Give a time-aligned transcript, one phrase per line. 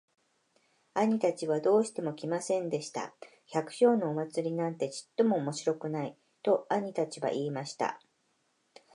[0.95, 3.13] 兄たちはどうしても来ませんでした。
[3.53, 8.01] 「百姓のお祭なんてちっとも面白くない。」と兄たちは言いました。